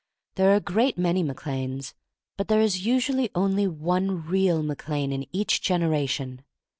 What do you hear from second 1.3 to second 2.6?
Lanes, but there